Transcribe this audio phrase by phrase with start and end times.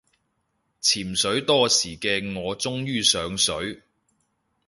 [0.81, 3.83] 潛水多時嘅我終於上水